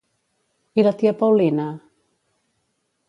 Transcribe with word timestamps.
I 0.79 0.85
la 0.87 0.93
tia 1.01 1.13
Paulina? 1.19 1.67